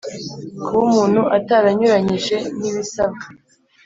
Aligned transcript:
kuba 0.63 0.79
umuntu 0.87 1.21
ataranyuranyije 1.37 2.35
n 2.59 2.61
ibisabwa 2.69 3.25